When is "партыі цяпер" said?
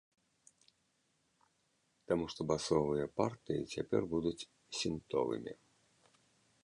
3.21-4.01